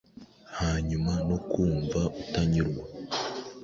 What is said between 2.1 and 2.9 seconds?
utanyurwa